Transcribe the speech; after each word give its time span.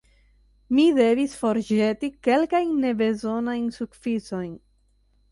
Mi 0.75 0.85
devis 0.99 1.33
forĵeti 1.41 2.09
kelkajn 2.27 2.71
nebezonajn 2.85 3.67
sufiksojn. 3.77 4.57